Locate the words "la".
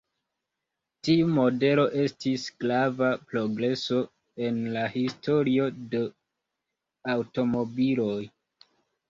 4.79-4.87